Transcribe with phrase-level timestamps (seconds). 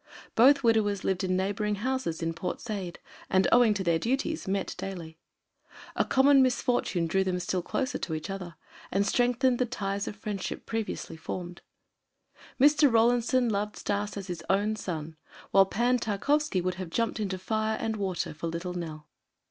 [0.33, 2.97] Both widowers lived in neighboring houses in Port Said,
[3.29, 5.19] and owing to their duties met daily.
[5.95, 8.55] A common misfortune drew them still closer to each other
[8.89, 11.61] and strengthened the ties of friendship previously formed.
[12.59, 12.91] Mr.
[12.91, 15.17] Rawlinson loved Stas as his own son,
[15.51, 19.07] while Pan Tarkowski would have jumped into fire and water for little Nell.